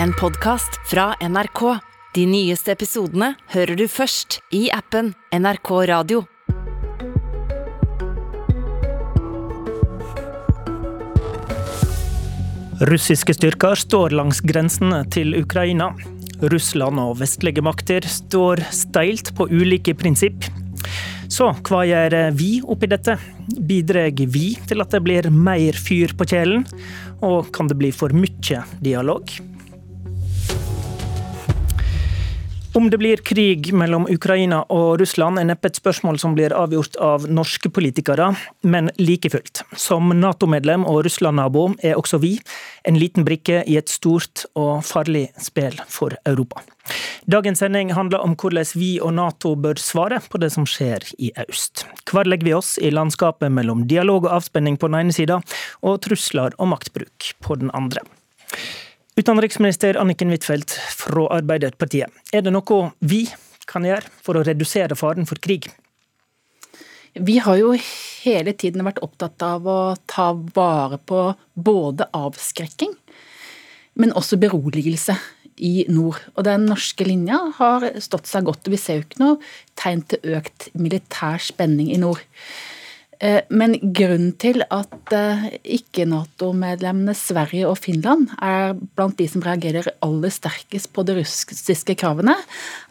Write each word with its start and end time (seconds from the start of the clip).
en 0.00 0.12
podkast 0.12 0.80
fra 0.90 1.14
NRK. 1.20 1.78
De 2.14 2.26
nyeste 2.26 2.72
episodene 2.72 3.32
hører 3.52 3.76
du 3.76 3.86
først 3.90 4.38
i 4.54 4.66
appen 4.72 5.12
NRK 5.32 5.70
Radio. 5.90 6.22
Russiske 12.82 13.36
styrker 13.36 13.78
står 13.78 14.16
langs 14.16 14.42
grensene 14.44 15.04
til 15.12 15.36
Ukraina. 15.38 15.92
Russland 16.42 16.98
og 16.98 17.20
vestlige 17.20 17.62
makter 17.62 18.06
står 18.08 18.64
steilt 18.74 19.30
på 19.38 19.46
ulike 19.52 19.94
prinsipp. 19.94 20.48
Så 21.32 21.52
hva 21.64 21.84
gjør 21.88 22.16
vi 22.36 22.58
oppi 22.68 22.90
dette? 22.90 23.14
Bidrar 23.56 24.10
vi 24.12 24.50
til 24.68 24.84
at 24.84 24.92
det 24.92 25.00
blir 25.06 25.30
mer 25.32 25.78
fyr 25.78 26.12
på 26.18 26.26
kjelen? 26.28 26.66
Og 27.22 27.48
kan 27.54 27.70
det 27.70 27.78
bli 27.78 27.92
for 27.94 28.12
mye 28.12 28.66
dialog? 28.82 29.30
Om 32.74 32.90
det 32.90 32.98
blir 32.98 33.16
krig 33.16 33.72
mellom 33.76 34.06
Ukraina 34.08 34.62
og 34.72 34.94
Russland 35.00 35.36
er 35.36 35.44
neppe 35.44 35.68
et 35.68 35.76
spørsmål 35.76 36.16
som 36.20 36.32
blir 36.32 36.54
avgjort 36.56 36.94
av 37.04 37.26
norske 37.28 37.68
politikere, 37.68 38.30
men 38.64 38.88
like 38.96 39.28
fullt. 39.28 39.60
Som 39.76 40.08
Nato-medlem 40.16 40.86
og 40.88 41.02
Russland-nabo 41.04 41.66
er 41.84 41.98
også 42.00 42.22
vi 42.22 42.38
en 42.88 42.96
liten 42.96 43.26
brikke 43.28 43.60
i 43.68 43.76
et 43.76 43.92
stort 43.92 44.46
og 44.56 44.80
farlig 44.88 45.26
spill 45.36 45.76
for 45.84 46.16
Europa. 46.24 46.64
Dagens 47.28 47.60
sending 47.60 47.92
handler 47.92 48.24
om 48.24 48.38
hvordan 48.40 48.72
vi 48.72 48.94
og 49.04 49.12
Nato 49.20 49.52
bør 49.52 49.76
svare 49.76 50.22
på 50.24 50.40
det 50.40 50.54
som 50.56 50.64
skjer 50.64 51.04
i 51.20 51.28
øst. 51.44 51.84
Hvor 52.08 52.24
legger 52.24 52.48
vi 52.48 52.56
oss 52.56 52.78
i 52.80 52.88
landskapet 52.88 53.52
mellom 53.52 53.84
dialog 53.84 54.24
og 54.24 54.40
avspenning 54.40 54.80
på 54.80 54.88
den 54.88 55.02
ene 55.04 55.12
sida, 55.12 55.42
og 55.84 56.00
trusler 56.08 56.56
og 56.56 56.72
maktbruk 56.72 57.34
på 57.44 57.60
den 57.60 57.68
andre. 57.76 58.00
Utenriksminister 59.12 59.98
Anniken 60.00 60.30
Huitfeldt 60.32 60.72
fra 60.72 61.26
Arbeiderpartiet. 61.36 62.08
Er 62.32 62.40
det 62.40 62.52
noe 62.54 62.86
vi 63.04 63.26
kan 63.68 63.84
gjøre 63.84 64.08
for 64.24 64.38
å 64.40 64.44
redusere 64.46 64.96
faren 64.96 65.28
for 65.28 65.36
krig? 65.36 65.68
Vi 67.12 67.34
har 67.44 67.58
jo 67.60 67.74
hele 67.76 68.54
tiden 68.56 68.86
vært 68.86 69.02
opptatt 69.04 69.44
av 69.44 69.68
å 69.68 69.76
ta 70.08 70.30
vare 70.56 70.96
på 70.96 71.26
både 71.52 72.08
avskrekking, 72.16 72.94
men 74.00 74.16
også 74.16 74.40
beroligelse 74.40 75.18
i 75.60 75.84
nord. 75.92 76.16
Og 76.32 76.48
den 76.48 76.64
norske 76.70 77.04
linja 77.04 77.42
har 77.58 77.84
stått 78.00 78.32
seg 78.32 78.48
godt. 78.48 78.64
og 78.64 78.72
Vi 78.72 78.80
ser 78.80 78.96
jo 78.96 79.04
ikke 79.04 79.20
noe 79.26 79.52
tegn 79.76 80.06
til 80.08 80.38
økt 80.40 80.70
militær 80.72 81.36
spenning 81.52 81.92
i 81.92 82.00
nord. 82.00 82.24
Eh, 83.22 83.38
men 83.54 83.76
grunnen 83.94 84.32
til 84.42 84.64
at 84.66 85.12
eh, 85.14 85.44
ikke-Nato-medlemmene 85.76 87.14
Sverige 87.14 87.68
og 87.70 87.78
Finland 87.78 88.32
er 88.42 88.72
blant 88.96 89.14
de 89.20 89.28
som 89.30 89.44
reagerer 89.44 89.92
aller 90.02 90.32
sterkest 90.34 90.90
på 90.90 91.04
de 91.06 91.20
russiske 91.20 91.94
kravene, 92.00 92.34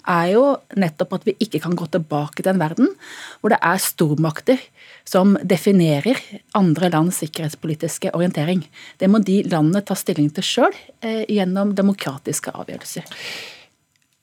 er 0.07 0.29
jo 0.31 0.45
nettopp 0.79 1.17
at 1.17 1.25
vi 1.27 1.35
ikke 1.43 1.59
kan 1.65 1.75
gå 1.75 1.89
tilbake 1.91 2.39
til 2.39 2.53
en 2.53 2.61
verden 2.61 2.93
hvor 3.41 3.51
det 3.51 3.59
er 3.59 3.83
stormakter 3.83 4.63
som 5.03 5.33
definerer 5.43 6.21
andre 6.55 6.87
lands 6.93 7.19
sikkerhetspolitiske 7.19 8.13
orientering. 8.15 8.63
Det 9.03 9.09
må 9.11 9.19
de 9.19 9.41
landene 9.51 9.81
ta 9.83 9.97
stilling 9.99 10.29
til 10.31 10.47
sjøl 10.47 10.77
eh, 11.03 11.25
gjennom 11.27 11.75
demokratiske 11.75 12.53
avgjørelser. 12.55 13.11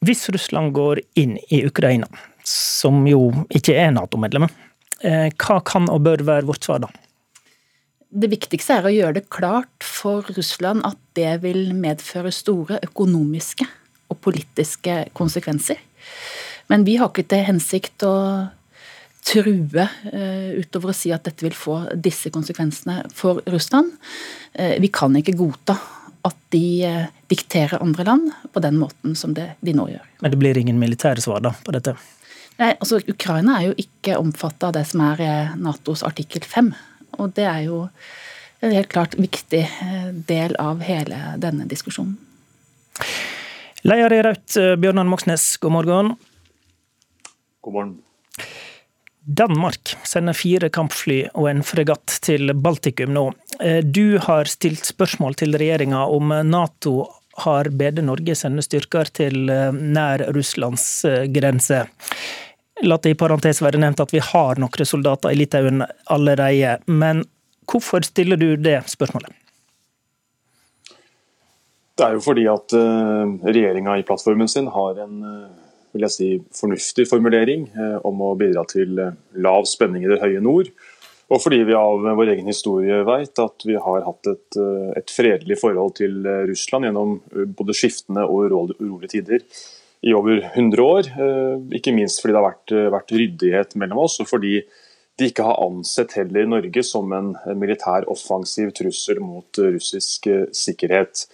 Hvis 0.08 0.24
Russland 0.32 0.72
går 0.72 1.02
inn 1.20 1.36
i 1.52 1.66
Ukraina, 1.68 2.08
som 2.48 3.04
jo 3.10 3.26
ikke 3.52 3.76
er 3.76 3.92
Nato-medlemmer, 3.92 4.54
hva 5.02 5.60
kan 5.62 5.86
og 5.92 6.02
bør 6.02 6.24
være 6.26 6.48
vårt 6.48 6.66
svar 6.66 6.82
da? 6.82 6.88
Det 8.08 8.30
viktigste 8.32 8.78
er 8.78 8.86
å 8.88 8.92
gjøre 8.92 9.18
det 9.18 9.28
klart 9.30 9.84
for 9.84 10.26
Russland 10.34 10.82
at 10.88 10.98
det 11.18 11.42
vil 11.42 11.74
medføre 11.76 12.32
store 12.32 12.80
økonomiske 12.86 13.66
og 14.08 14.20
politiske 14.24 15.02
konsekvenser. 15.16 15.78
Men 16.72 16.86
vi 16.88 16.96
har 17.00 17.12
ikke 17.12 17.26
til 17.28 17.44
hensikt 17.46 18.04
å 18.08 18.14
true 19.28 19.84
eh, 19.84 20.56
utover 20.56 20.92
å 20.92 20.96
si 20.96 21.12
at 21.12 21.26
dette 21.28 21.44
vil 21.44 21.56
få 21.56 21.82
disse 21.92 22.32
konsekvensene 22.32 23.02
for 23.14 23.42
Russland. 23.52 23.92
Eh, 24.52 24.76
vi 24.80 24.88
kan 24.92 25.16
ikke 25.18 25.36
godta 25.36 25.76
at 26.28 26.36
de 26.52 26.82
dikterer 27.30 27.82
andre 27.84 28.04
land 28.08 28.30
på 28.52 28.60
den 28.64 28.78
måten 28.80 29.14
som 29.16 29.34
det 29.36 29.52
de 29.64 29.74
nå 29.76 29.86
gjør. 29.92 30.06
Men 30.24 30.32
det 30.32 30.40
blir 30.40 30.58
ingen 30.60 30.80
militære 30.80 31.22
svar 31.24 31.44
da 31.44 31.52
på 31.64 31.76
dette? 31.76 31.94
Nei, 32.58 32.72
altså 32.74 32.98
Ukraina 33.06 33.60
er 33.60 33.68
jo 33.68 33.74
ikke 33.78 34.16
omfattet 34.18 34.64
av 34.66 34.72
det 34.74 34.82
som 34.90 35.02
er 35.06 35.20
eh, 35.22 35.50
Natos 35.62 36.02
artikkel 36.06 36.42
5. 36.42 36.72
Og 37.22 37.30
det 37.36 37.44
er 37.46 37.60
jo 37.68 37.84
en 38.58 38.74
helt 38.74 38.90
klart 38.90 39.14
viktig 39.18 39.60
eh, 39.62 40.08
del 40.26 40.56
av 40.58 40.82
hele 40.82 41.36
denne 41.38 41.68
diskusjonen. 41.70 42.16
Leder 43.86 44.16
i 44.16 44.22
Rødt, 44.26 44.56
eh, 44.58 44.74
Bjørnar 44.74 45.06
Moxnes, 45.06 45.44
god 45.62 45.76
morgen. 45.76 46.10
God 47.62 47.76
morgen. 47.76 47.94
Danmark 49.38 49.94
sender 50.08 50.34
fire 50.34 50.70
kampfly 50.72 51.20
og 51.36 51.46
en 51.50 51.62
fregatt 51.62 52.16
til 52.24 52.50
Baltikum 52.56 53.12
nå. 53.12 53.26
Du 53.84 54.16
har 54.24 54.48
stilt 54.48 54.88
spørsmål 54.88 55.36
til 55.36 55.52
regjeringa 55.60 56.06
om 56.08 56.32
Nato 56.48 56.94
har 57.44 57.68
bedt 57.68 58.00
Norge 58.06 58.32
sende 58.40 58.64
styrker 58.64 59.10
til 59.12 59.36
nær 59.44 60.24
Russlands 60.32 60.86
grense. 61.34 61.82
La 62.86 62.98
det 63.02 63.10
i 63.10 63.18
parentes 63.18 63.58
være 63.62 63.80
nevnt 63.82 64.00
at 64.02 64.12
vi 64.14 64.20
har 64.22 64.58
noen 64.62 64.86
soldater 64.86 65.34
i 65.34 65.38
Litauen 65.38 65.82
allerede. 66.06 66.76
Men 66.86 67.24
hvorfor 67.66 68.04
stiller 68.06 68.38
du 68.38 68.52
det 68.56 68.80
spørsmålet? 68.92 69.32
Det 71.98 72.06
er 72.06 72.14
jo 72.14 72.22
fordi 72.22 72.44
at 72.46 72.74
uh, 72.78 73.32
regjeringa 73.42 73.96
i 73.98 74.04
plattformen 74.06 74.50
sin 74.50 74.68
har 74.70 75.00
en 75.02 75.16
uh, 75.24 75.48
vil 75.96 76.04
jeg 76.06 76.14
si, 76.14 76.28
fornuftig 76.54 77.08
formulering 77.10 77.64
uh, 77.74 77.96
om 78.06 78.22
å 78.22 78.36
bidra 78.38 78.62
til 78.70 78.94
lav 79.42 79.66
spenning 79.66 80.06
i 80.06 80.12
det 80.12 80.20
høye 80.22 80.42
nord. 80.44 80.70
Og 81.28 81.42
fordi 81.42 81.58
vi 81.66 81.74
av 81.76 82.06
vår 82.16 82.30
egen 82.36 82.46
historie 82.48 83.02
vet 83.04 83.42
at 83.42 83.66
vi 83.66 83.74
har 83.76 84.06
hatt 84.06 84.30
et, 84.30 84.56
et 84.96 85.10
fredelig 85.12 85.58
forhold 85.60 85.98
til 85.98 86.22
Russland 86.48 86.88
gjennom 86.88 87.18
både 87.58 87.74
skiftende 87.76 88.24
og 88.24 88.46
urolige 88.48 89.10
tider 89.12 89.44
i 90.00 90.14
over 90.14 90.42
100 90.54 90.82
år. 90.82 91.08
Eh, 91.08 91.56
ikke 91.78 91.94
minst 91.94 92.22
fordi 92.22 92.34
det 92.34 92.40
har 92.40 92.50
vært, 92.50 92.72
eh, 92.72 92.92
vært 92.94 93.14
ryddighet 93.14 93.76
mellom 93.76 94.04
oss, 94.04 94.20
og 94.20 94.28
fordi 94.30 94.62
de 95.18 95.26
ikke 95.26 95.42
har 95.42 95.58
ansett 95.64 96.12
heller 96.14 96.46
Norge 96.46 96.84
som 96.84 97.12
en 97.12 97.34
militær 97.58 98.06
offensiv 98.06 98.72
trussel 98.72 99.20
mot 99.20 99.58
eh, 99.58 99.72
russisk 99.74 100.28
sikkerhet. 100.54 101.26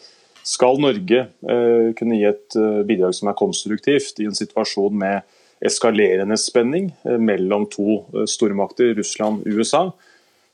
Skal 0.44 0.76
Norge 0.76 1.28
kunne 1.41 2.16
gi 2.19 2.25
et 2.28 2.56
bidrag 2.84 3.14
som 3.16 3.30
er 3.30 3.38
konstruktivt 3.38 4.19
i 4.20 4.26
en 4.28 4.36
situasjon 4.36 4.92
med 4.92 5.22
eskalerende 5.64 6.36
spenning 6.36 6.91
mellom 7.02 7.64
to 7.72 8.04
stormakter, 8.28 8.92
Russland 8.98 9.41
og 9.41 9.56
USA, 9.56 9.86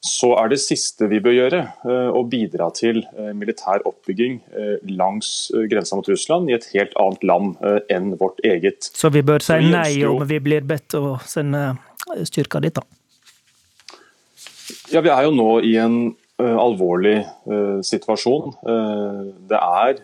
så 0.01 0.31
er 0.41 0.49
det 0.49 0.57
siste 0.63 1.05
vi 1.11 1.19
bør 1.21 1.35
gjøre 1.35 1.59
eh, 1.61 2.09
å 2.17 2.23
bidra 2.29 2.71
til 2.73 3.03
eh, 3.05 3.33
militær 3.37 3.83
oppbygging 3.89 4.39
eh, 4.57 4.79
langs 4.97 5.51
grensa 5.69 5.99
mot 5.99 6.09
Russland 6.09 6.49
i 6.49 6.57
et 6.57 6.65
helt 6.73 6.95
annet 7.01 7.27
land 7.29 7.59
enn 7.93 8.15
vårt 8.21 8.41
eget. 8.47 8.89
Så 8.97 9.11
vi 9.13 9.21
bør 9.27 9.45
si 9.45 9.59
nei 9.67 10.01
om 10.09 10.25
vi 10.29 10.41
blir 10.41 10.65
bedt 10.65 10.97
å 10.97 11.19
sende 11.29 11.75
styrker 12.25 12.65
dit, 12.65 12.81
da? 12.81 12.87
Ja, 14.91 15.03
Vi 15.05 15.13
er 15.13 15.27
jo 15.27 15.35
nå 15.37 15.51
i 15.67 15.75
en 15.79 15.99
alvorlig 16.41 17.21
situasjon. 17.85 18.55
Det 19.51 19.59
er 19.59 20.01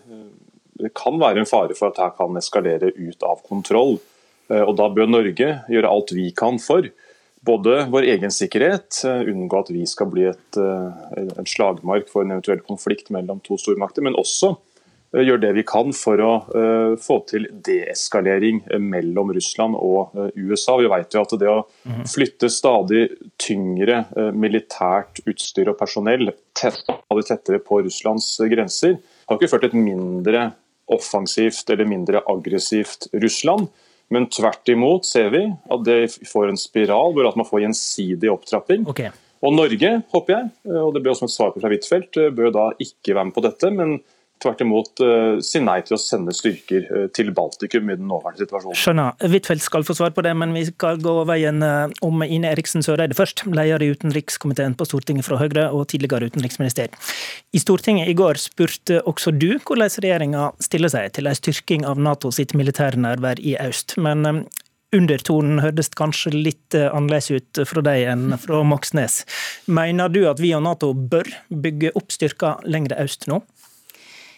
det 0.77 0.93
kan 0.99 1.17
være 1.19 1.41
en 1.41 1.49
fare 1.49 1.75
for 1.75 1.89
at 1.89 1.97
dette 1.97 2.19
kan 2.19 2.37
eskalere 2.37 2.93
ut 2.93 3.25
av 3.25 3.41
kontroll. 3.47 3.97
Og 4.53 4.73
Da 4.79 4.91
bør 4.93 5.09
Norge 5.09 5.49
gjøre 5.73 5.91
alt 5.91 6.13
vi 6.15 6.29
kan 6.37 6.61
for 6.63 6.87
både 7.47 7.87
vår 7.93 8.09
egen 8.15 8.33
sikkerhet, 8.35 9.03
eh, 9.07 9.27
unngå 9.33 9.61
at 9.63 9.73
vi 9.75 9.85
skal 9.89 10.11
bli 10.13 10.27
et, 10.31 10.59
et 10.59 11.37
en 11.39 11.49
slagmark 11.49 12.11
for 12.13 12.25
en 12.25 12.37
eventuell 12.37 12.63
konflikt 12.67 13.13
mellom 13.15 13.41
to 13.47 13.59
stormakter, 13.61 14.05
men 14.05 14.19
også 14.19 14.53
eh, 15.15 15.23
gjøre 15.23 15.45
det 15.47 15.53
vi 15.61 15.65
kan 15.69 15.95
for 15.97 16.23
å 16.23 16.33
få 17.01 17.21
til 17.31 17.49
deeskalering 17.67 18.65
mellom 18.83 19.33
Russland 19.37 19.79
og 19.79 20.17
USA. 20.35 20.77
Vi 20.81 20.91
vet 20.93 21.15
jo 21.15 21.23
at 21.23 21.35
det 21.41 21.51
å 21.53 21.63
mhm. 21.87 22.05
flytte 22.11 22.51
stadig 22.53 23.07
tyngre 23.41 24.05
militært 24.35 25.23
utstyr 25.25 25.73
og 25.73 25.79
personell 25.81 26.33
stadig 26.57 27.27
tettere 27.29 27.63
på 27.63 27.83
Russlands 27.87 28.29
grenser, 28.51 28.99
har 29.27 29.39
ikke 29.39 29.51
ført 29.51 29.67
til 29.67 29.75
et 29.75 29.85
mindre 29.89 30.47
offensivt 30.93 31.71
eller 31.71 31.89
mindre 31.89 32.23
aggressivt 32.31 33.09
Russland. 33.13 33.69
Men 34.15 34.29
tvert 34.31 34.69
imot 34.71 35.07
ser 35.09 35.31
vi 35.35 35.43
at 35.51 35.87
det 35.87 36.01
får 36.31 36.53
en 36.53 36.61
spiral 36.61 37.15
hvor 37.17 37.29
at 37.29 37.39
man 37.39 37.49
får 37.49 37.65
gjensidig 37.65 38.31
opptrapping. 38.31 38.87
Okay. 38.93 39.11
Og 39.45 39.53
Norge, 39.55 39.91
håper 40.15 40.33
jeg, 40.33 40.51
og 40.81 40.93
det 40.95 41.03
ble 41.05 41.13
også 41.13 41.29
et 41.29 41.35
svar 41.35 41.51
på 41.53 41.63
fra 41.63 41.71
Huitfeldt, 41.73 42.21
bør 42.37 42.55
da 42.55 42.69
ikke 42.83 43.17
være 43.17 43.29
med 43.29 43.37
på 43.37 43.45
dette, 43.45 43.71
men 43.75 43.99
tvert 44.43 44.61
imot 44.61 45.01
uh, 45.05 45.39
si 45.45 45.61
nei 45.65 45.79
til 45.87 45.97
å 45.97 46.01
sende 46.01 46.35
styrker 46.37 46.87
uh, 46.91 47.05
til 47.17 47.33
Baltikum 47.37 47.89
i 47.89 47.97
den 47.99 48.09
nåværende 48.11 48.45
situasjonen. 48.45 48.79
Skjønner. 48.79 49.17
Huitfeldt 49.33 49.65
skal 49.65 49.87
få 49.87 49.97
svar 49.97 50.13
på 50.17 50.25
det, 50.27 50.35
men 50.39 50.53
vi 50.57 50.67
skal 50.69 51.01
gå 51.03 51.15
veien 51.29 51.65
uh, 51.65 51.89
om 52.05 52.25
Ine 52.27 52.53
Eriksen 52.53 52.85
Søreide 52.85 53.17
først. 53.17 53.47
Leder 53.49 53.85
i 53.85 53.91
utenrikskomiteen 53.95 54.77
på 54.77 54.89
Stortinget 54.89 55.29
fra 55.29 55.41
Høyre 55.41 55.71
og 55.73 55.87
tidligere 55.93 56.29
utenriksminister. 56.33 56.93
I 57.57 57.63
Stortinget 57.63 58.13
i 58.13 58.19
går 58.19 58.41
spurte 58.43 59.01
også 59.09 59.33
du 59.35 59.57
hvordan 59.57 59.93
regjeringa 60.03 60.51
stiller 60.63 60.93
seg 60.93 61.17
til 61.17 61.29
en 61.31 61.37
styrking 61.37 61.89
av 61.89 62.01
Nato 62.01 62.33
sitt 62.35 62.53
militære 62.59 63.01
nærvær 63.01 63.41
i 63.41 63.57
øst. 63.63 63.97
Men 64.03 64.47
undertonen 64.95 65.61
hørtes 65.63 65.91
kanskje 65.99 66.33
litt 66.35 66.77
annerledes 66.77 67.31
ut 67.31 67.61
fra 67.69 67.83
deg 67.85 68.07
enn 68.13 68.37
fra 68.41 68.63
Moxnes. 68.67 69.23
Mener 69.67 70.13
du 70.13 70.23
at 70.31 70.41
vi 70.43 70.53
og 70.57 70.65
Nato 70.67 70.93
bør 70.95 71.29
bygge 71.51 71.93
opp 71.99 72.15
styrker 72.15 72.65
lenger 72.69 72.97
øst 73.05 73.29
nå? 73.31 73.43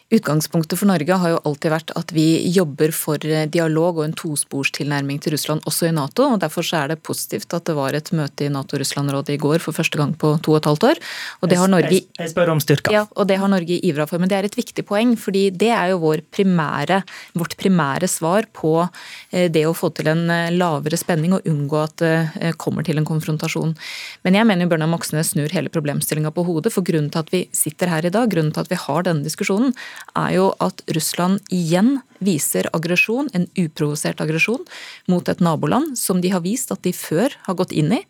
Utgangspunktet 0.09 0.79
for 0.81 0.89
Norge 0.89 1.17
har 1.21 1.35
jo 1.35 1.39
alltid 1.45 1.69
vært 1.69 1.91
at 2.01 2.13
vi 2.17 2.25
jobber 2.49 2.95
for 2.97 3.21
eh, 3.29 3.45
dialog 3.53 3.99
og 3.99 4.07
en 4.07 4.15
tosporstilnærming 4.17 5.19
til 5.21 5.35
Russland, 5.35 5.61
også 5.69 5.91
i 5.91 5.93
Nato. 5.93 6.25
og 6.33 6.39
Derfor 6.41 6.65
er 6.79 6.95
det 6.95 7.03
positivt 7.05 7.53
at 7.53 7.67
det 7.69 7.75
var 7.77 7.93
et 7.93 8.09
møte 8.17 8.47
i 8.47 8.49
Nato-Russland-rådet 8.49 9.35
i 9.37 9.41
går 9.43 9.61
for 9.61 9.77
første 9.77 10.01
gang 10.01 10.15
på 10.17 10.31
to 10.41 10.55
og 10.55 10.63
et 10.63 10.69
halvt 10.71 10.87
år. 10.89 11.01
Og 11.43 11.53
det 11.53 11.59
har 11.61 11.69
Norge, 11.69 12.01
jeg 12.09 12.33
spør 12.33 12.55
om 12.55 12.63
styrka. 12.65 12.95
Ja, 12.95 13.03
og 13.05 13.29
det 13.29 13.37
har 13.43 13.53
Norge 13.53 13.77
ivra 13.85 14.07
for. 14.09 14.17
Men 14.23 14.33
det 14.33 14.39
er 14.39 14.49
et 14.49 14.57
viktig 14.57 14.87
poeng, 14.89 15.13
fordi 15.21 15.51
det 15.53 15.69
er 15.77 15.93
jo 15.93 16.01
vår 16.07 16.25
primære, 16.33 17.03
vårt 17.37 17.59
primære 17.61 18.09
svar 18.09 18.49
på 18.57 18.73
eh, 18.87 19.53
det 19.53 19.67
å 19.69 19.77
få 19.77 19.93
til 19.93 20.09
en 20.15 20.25
eh, 20.33 20.49
lavere 20.57 20.97
spenning 20.97 21.37
og 21.37 21.53
unngå 21.53 21.85
at 21.85 21.97
det 21.99 22.55
kommer 22.57 22.87
til 22.87 22.97
en 22.97 23.05
konfrontasjon. 23.05 23.77
Men 24.25 24.41
jeg 24.41 24.49
mener 24.49 24.65
jo 24.65 24.73
Bjørnar 24.73 24.89
Moxnes 24.89 25.35
snur 25.35 25.53
hele 25.53 25.69
problemstillinga 25.69 26.33
på 26.33 26.49
hodet. 26.49 26.73
For 26.73 26.87
grunnen 26.87 27.13
til 27.13 27.27
at 27.27 27.37
vi 27.37 27.45
sitter 27.53 27.93
her 27.93 28.09
i 28.09 28.15
dag, 28.15 28.33
grunnen 28.33 28.57
til 28.57 28.65
at 28.65 28.73
vi 28.73 28.81
har 28.89 29.05
denne 29.05 29.27
diskusjonen, 29.27 29.77
er 30.17 30.31
jo 30.35 30.51
at 30.61 30.83
Russland 30.95 31.41
igjen 31.51 31.99
viser 32.25 32.69
aggresjon, 32.77 33.29
en 33.33 33.47
uprovosert 33.59 34.21
aggresjon, 34.21 34.65
mot 35.07 35.29
et 35.29 35.41
naboland 35.45 35.97
som 35.99 36.21
de 36.23 36.33
har 36.33 36.43
vist 36.45 36.73
at 36.75 36.83
de 36.87 36.93
før 36.97 37.35
har 37.47 37.57
gått 37.59 37.73
inn 37.73 37.93
i. 37.95 38.01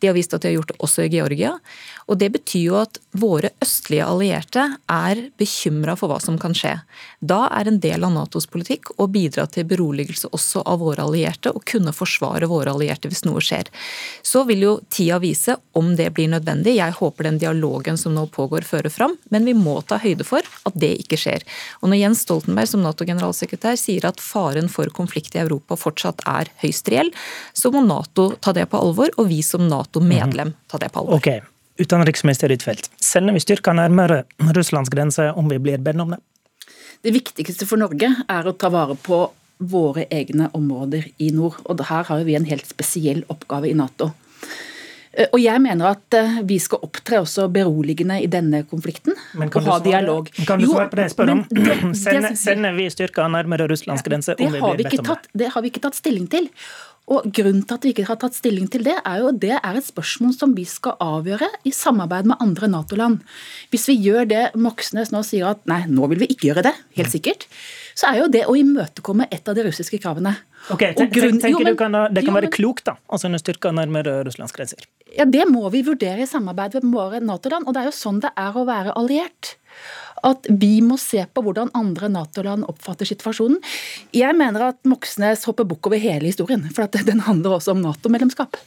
De 0.00 0.10
har 0.10 0.16
vist 0.16 0.34
at 0.34 0.44
de 0.44 0.50
har 0.50 0.58
gjort 0.58 0.72
det 0.72 0.78
også 0.84 1.06
i 1.06 1.12
Georgia. 1.12 1.54
Og 2.08 2.18
det 2.20 2.30
betyr 2.34 2.64
jo 2.68 2.78
at 2.82 2.98
våre 3.16 3.50
østlige 3.64 4.06
allierte 4.06 4.66
er 4.90 5.22
bekymra 5.40 5.96
for 5.98 6.12
hva 6.12 6.20
som 6.22 6.36
kan 6.40 6.54
skje. 6.56 6.74
Da 7.20 7.46
er 7.54 7.70
en 7.70 7.80
del 7.80 8.04
av 8.04 8.12
Natos 8.14 8.46
politikk 8.50 8.92
å 9.00 9.08
bidra 9.10 9.46
til 9.50 9.66
beroligelse 9.68 10.30
også 10.36 10.64
av 10.68 10.82
våre 10.84 11.06
allierte, 11.06 11.52
og 11.54 11.64
kunne 11.68 11.94
forsvare 11.96 12.48
våre 12.50 12.74
allierte 12.74 13.08
hvis 13.08 13.24
noe 13.26 13.42
skjer. 13.44 13.70
Så 14.22 14.44
vil 14.48 14.64
jo 14.66 14.74
tida 14.92 15.20
vise 15.22 15.56
om 15.78 15.94
det 15.96 16.10
blir 16.16 16.30
nødvendig. 16.32 16.76
Jeg 16.76 16.96
håper 16.98 17.30
den 17.30 17.40
dialogen 17.40 17.98
som 18.00 18.14
nå 18.16 18.26
pågår, 18.34 18.66
fører 18.68 18.92
fram, 18.92 19.16
men 19.32 19.48
vi 19.48 19.56
må 19.56 19.80
ta 19.86 19.98
høyde 20.02 20.26
for 20.28 20.44
at 20.68 20.76
det 20.78 20.92
ikke 21.04 21.18
skjer. 21.20 21.44
Og 21.80 21.90
når 21.90 22.02
Jens 22.02 22.24
Stoltenberg 22.26 22.70
som 22.70 22.84
Nato-generalsekretær 22.84 23.53
sier 23.78 24.06
at 24.08 24.20
faren 24.20 24.68
for 24.68 24.90
konflikt 24.94 25.34
i 25.34 25.42
Europa 25.42 25.76
fortsatt 25.76 26.22
er 26.26 26.50
høyst 26.62 26.88
reell, 26.92 27.10
så 27.52 27.70
må 27.74 27.84
Nato 27.84 28.34
ta 28.40 28.52
det 28.52 28.68
på 28.70 28.80
alvor, 28.80 29.10
og 29.18 29.28
vi 29.28 29.42
som 29.42 29.68
Nato-medlem 29.68 30.54
ta 30.68 30.78
det 30.78 30.92
på 30.92 31.04
alvor. 31.04 31.20
Okay. 31.20 31.40
Utenriksminister 31.78 32.52
Huitfeldt, 32.52 32.90
sender 33.02 33.34
vi 33.34 33.42
styrker 33.42 33.74
nærmere 33.74 34.24
Russlands 34.54 34.92
grense 34.92 35.32
om 35.34 35.48
vi 35.50 35.58
blir 35.58 35.80
bedt 35.82 35.98
om 36.00 36.12
det? 36.14 36.20
Det 37.02 37.12
viktigste 37.12 37.66
for 37.66 37.82
Norge 37.82 38.12
er 38.30 38.46
å 38.46 38.54
ta 38.54 38.70
vare 38.70 38.94
på 38.94 39.24
våre 39.58 40.06
egne 40.10 40.48
områder 40.54 41.08
i 41.18 41.30
nord. 41.34 41.58
Og 41.66 41.82
her 41.88 42.06
har 42.08 42.22
vi 42.24 42.36
en 42.38 42.46
helt 42.48 42.66
spesiell 42.68 43.24
oppgave 43.32 43.68
i 43.70 43.74
Nato. 43.76 44.12
Eh, 45.14 45.28
og 45.30 45.40
jeg 45.42 45.62
mener 45.62 45.92
at 45.94 46.16
eh, 46.18 46.38
vi 46.46 46.58
skal 46.62 46.82
opptre 46.86 47.20
også 47.22 47.46
beroligende 47.54 48.18
i 48.22 48.30
denne 48.30 48.64
konflikten. 48.70 49.14
og 49.38 49.60
ha 49.68 49.78
dialog. 49.84 50.30
Kan 50.46 50.62
du 50.62 50.66
svare 50.70 50.90
på 50.90 50.98
det 50.98 51.08
jeg 51.08 51.14
spør 51.14 51.34
om? 51.36 51.44
Sender, 52.04 52.34
sender 52.38 52.74
vi 52.74 52.88
styrker 52.90 53.30
nærmere 53.30 53.68
Russlands 53.70 54.02
grense? 54.06 54.34
Det, 54.38 54.50
har 54.58 54.80
vi, 54.80 54.88
tatt, 54.98 55.30
det 55.32 55.52
har 55.54 55.64
vi 55.64 55.72
ikke 55.72 55.84
tatt 55.86 55.98
stilling 55.98 56.26
til. 56.30 56.50
Og 57.12 57.26
Grunnen 57.36 57.66
til 57.68 57.76
at 57.76 57.84
vi 57.84 57.90
ikke 57.92 58.06
har 58.08 58.16
tatt 58.20 58.36
stilling 58.36 58.68
til 58.72 58.86
det, 58.86 58.94
er 59.04 59.20
jo 59.20 59.28
det 59.36 59.52
er 59.58 59.76
et 59.76 59.84
spørsmål 59.84 60.32
som 60.32 60.54
vi 60.56 60.64
skal 60.68 60.96
avgjøre 61.04 61.50
i 61.68 61.72
samarbeid 61.74 62.30
med 62.30 62.40
andre 62.40 62.70
Nato-land. 62.72 63.18
Hvis 63.74 63.90
vi 63.90 63.98
gjør 64.06 64.24
det 64.30 64.44
Moxnes 64.56 65.12
nå 65.12 65.20
sier 65.26 65.50
at 65.50 65.60
nei, 65.68 65.82
nå 65.84 66.08
vil 66.12 66.22
vi 66.22 66.30
ikke 66.32 66.48
gjøre 66.48 66.64
det, 66.70 66.72
helt 66.96 67.12
sikkert, 67.12 67.44
så 67.92 68.08
er 68.08 68.22
jo 68.22 68.30
det 68.32 68.46
å 68.48 68.56
imøtekomme 68.56 69.28
et 69.28 69.52
av 69.52 69.58
de 69.58 69.66
russiske 69.68 70.00
kravene. 70.00 70.32
Ok, 70.72 70.86
grunn, 70.96 71.36
tenker 71.42 71.52
jo, 71.52 71.60
men, 71.60 71.76
du 71.76 71.80
kan, 71.82 71.98
Det 72.08 72.24
kan 72.24 72.32
jo, 72.32 72.38
være 72.40 72.52
klokt 72.54 72.88
da, 72.88 72.96
altså 73.12 73.28
når 73.28 73.44
styrker 73.44 73.76
nærmere 73.76 74.22
Russlands 74.24 74.56
grenser? 74.56 74.88
Ja, 75.14 75.24
Det 75.24 75.44
må 75.46 75.68
vi 75.70 75.84
vurdere 75.86 76.24
i 76.24 76.28
samarbeid 76.28 76.80
med 76.82 76.94
våre 76.94 77.20
Nato-land. 77.22 77.68
Og 77.68 77.74
det 77.74 77.82
er 77.82 77.90
jo 77.90 77.94
sånn 77.94 78.22
det 78.24 78.32
er 78.36 78.56
å 78.56 78.66
være 78.66 78.94
alliert 78.98 79.56
at 80.24 80.48
vi 80.48 80.78
må 80.84 80.96
se 81.00 81.22
på 81.24 81.44
hvordan 81.44 81.72
andre 81.76 82.08
Nato-land 82.12 82.66
oppfatter 82.70 83.08
situasjonen. 83.08 83.60
Jeg 84.16 84.36
mener 84.38 84.70
at 84.70 84.80
Moxnes 84.88 85.44
hopper 85.48 85.66
bukk 85.68 85.90
over 85.90 86.00
hele 86.00 86.30
historien, 86.30 86.64
for 86.74 86.88
den 87.08 87.24
handler 87.26 87.58
også 87.58 87.74
om 87.74 87.82
Nato-medlemskap. 87.84 88.58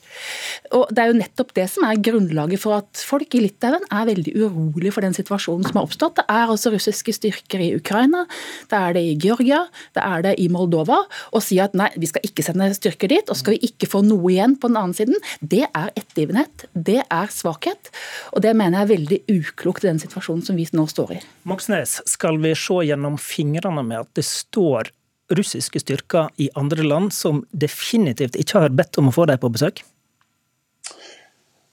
Og 0.78 0.88
Det 0.94 1.04
er 1.04 1.12
jo 1.12 1.18
nettopp 1.20 1.54
det 1.58 1.68
som 1.72 1.86
er 1.88 2.02
grunnlaget 2.04 2.62
for 2.62 2.78
at 2.80 3.02
folk 3.08 3.36
i 3.38 3.42
Litauen 3.44 3.84
er 3.94 4.08
veldig 4.10 4.34
urolige 4.36 4.94
for 4.96 5.06
den 5.06 5.16
situasjonen 5.16 5.68
som 5.68 5.80
har 5.80 5.88
oppstått. 5.88 6.18
Det 6.20 6.26
er 6.32 6.52
også 6.52 6.74
russiske 6.74 7.14
styrker 7.16 7.62
i 7.64 7.74
Ukraina, 7.78 8.26
det 8.72 8.80
er 8.80 8.98
det 8.98 9.04
i 9.06 9.18
Georgia, 9.22 9.64
det 9.98 10.04
er 10.04 10.26
det 10.26 10.36
i 10.42 10.48
Moldova. 10.52 11.04
Å 11.08 11.44
si 11.44 11.60
at 11.64 11.76
nei, 11.78 11.90
vi 11.98 12.10
skal 12.10 12.26
ikke 12.26 12.46
sende 12.46 12.70
styrker 12.78 13.12
dit, 13.12 13.30
og 13.30 13.40
skal 13.40 13.56
vi 13.56 13.72
ikke 13.72 13.90
få 13.90 14.04
noe 14.06 14.34
igjen 14.34 14.58
på 14.60 14.72
den 14.72 14.80
andre 14.80 15.02
siden, 15.02 15.22
det 15.42 15.66
er 15.68 15.92
ettergivenhet. 15.96 16.68
Det 16.74 17.02
er 17.04 17.34
svakhet. 17.34 17.92
Og 18.34 18.44
det 18.46 18.56
mener 18.58 18.80
jeg 18.80 18.88
er 18.88 18.94
veldig 18.94 19.20
uklokt 19.38 19.86
i 19.86 19.92
den 19.92 20.02
situasjonen 20.02 20.46
som 20.46 20.58
vi 20.60 20.68
nå 20.76 20.88
står 20.90 21.18
i. 21.18 21.22
Moxnes, 21.48 22.02
skal 22.10 22.42
vi 22.44 22.52
se 22.60 22.82
gjennom 22.84 23.16
fingrene 23.22 23.84
med 23.88 24.02
at 24.04 24.10
det 24.20 24.26
står 24.28 24.90
russiske 25.32 25.80
styrker 25.80 26.32
i 26.44 26.50
andre 26.60 26.84
land 26.84 27.14
som 27.16 27.46
definitivt 27.52 28.36
ikke 28.40 28.66
har 28.66 28.76
bedt 28.76 29.00
om 29.00 29.08
å 29.08 29.14
få 29.16 29.28
dem 29.30 29.40
på 29.40 29.52
besøk? 29.54 29.80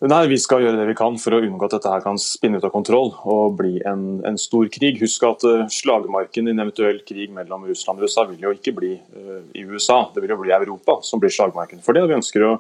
Nei, 0.05 0.27
Vi 0.29 0.37
skal 0.39 0.61
gjøre 0.61 0.77
det 0.77 0.87
vi 0.91 0.97
kan 0.99 1.17
for 1.19 1.33
å 1.33 1.41
unngå 1.41 1.65
at 1.65 1.75
dette 1.79 1.91
her 1.91 2.03
kan 2.05 2.19
spinne 2.21 2.61
ut 2.61 2.67
av 2.67 2.75
kontroll 2.75 3.15
og 3.25 3.55
bli 3.57 3.79
en, 3.89 4.21
en 4.29 4.37
stor 4.39 4.69
krig. 4.71 4.99
Husk 5.01 5.25
at 5.25 5.47
uh, 5.49 5.65
slagmarken 5.73 6.47
i 6.47 6.53
en 6.53 6.61
eventuell 6.61 7.01
krig 7.09 7.33
mellom 7.33 7.65
Russland 7.67 8.03
og 8.03 8.11
USA 8.11 8.27
vil 8.29 8.45
jo 8.45 8.53
ikke 8.53 8.75
bli 8.77 8.93
uh, 8.99 9.41
i 9.57 9.65
USA, 9.65 10.03
det 10.13 10.23
vil 10.23 10.35
jo 10.35 10.43
bli 10.43 10.53
Europa 10.53 10.99
som 11.07 11.23
blir 11.23 11.33
slagmarken 11.33 11.81
for 11.83 11.97
det. 11.97 12.05
Vi 12.11 12.19
ønsker 12.19 12.45
å 12.45 12.53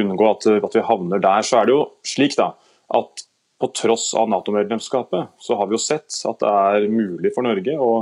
unngå 0.00 0.30
at, 0.30 0.48
at 0.58 0.78
vi 0.78 0.86
havner 0.88 1.22
der. 1.22 1.44
Så 1.44 1.60
er 1.60 1.68
det 1.68 1.76
jo 1.76 1.82
slik 2.08 2.38
da, 2.40 2.54
at 2.96 3.27
på 3.58 3.70
tross 3.74 4.12
av 4.14 4.28
Nato-medlemskapet, 4.30 5.34
så 5.38 5.56
har 5.58 5.66
vi 5.66 5.74
jo 5.74 5.82
sett 5.82 6.14
at 6.30 6.40
det 6.42 6.50
er 6.50 6.88
mulig 6.92 7.32
for 7.34 7.46
Norge 7.46 7.74
å 7.74 7.92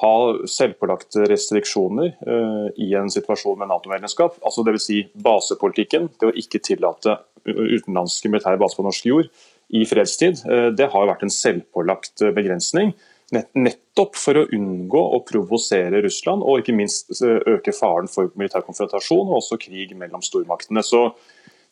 ha 0.00 0.14
selvpålagte 0.48 1.26
restriksjoner 1.28 2.14
uh, 2.24 2.68
i 2.80 2.90
en 2.96 3.10
situasjon 3.12 3.58
med 3.60 3.70
Nato-medlemskap. 3.70 4.38
Altså 4.40 4.64
Dvs. 4.66 4.86
Si 4.88 5.00
basepolitikken, 5.12 6.08
det 6.18 6.30
å 6.30 6.36
ikke 6.42 6.62
tillate 6.64 7.18
utenlandske 7.44 8.32
militære 8.32 8.60
baser 8.60 8.80
på 8.80 8.86
norsk 8.86 9.08
jord 9.10 9.30
i 9.76 9.84
fredstid, 9.88 10.42
uh, 10.48 10.70
det 10.74 10.88
har 10.92 11.08
vært 11.12 11.26
en 11.26 11.34
selvpålagt 11.34 12.24
begrensning. 12.36 12.94
Nettopp 13.30 14.16
for 14.18 14.40
å 14.40 14.48
unngå 14.56 15.00
å 15.14 15.20
provosere 15.22 16.00
Russland, 16.02 16.42
og 16.42 16.64
ikke 16.64 16.74
minst 16.74 17.12
øke 17.20 17.74
faren 17.76 18.10
for 18.10 18.32
militær 18.34 18.64
konfrontasjon 18.66 19.28
og 19.28 19.36
også 19.38 19.60
krig 19.62 19.92
mellom 19.94 20.24
stormaktene. 20.24 20.82
Så 20.82 21.12